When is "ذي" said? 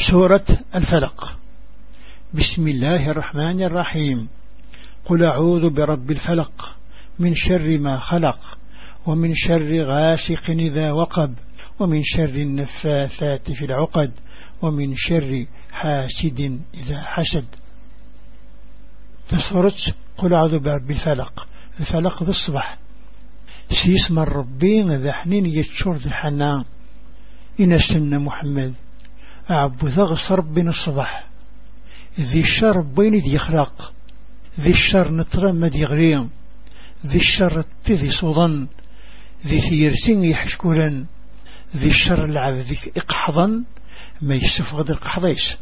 32.20-32.40, 33.14-33.34, 34.60-34.70, 35.64-35.84, 37.06-37.16, 39.46-39.60, 41.76-41.86, 42.54-42.76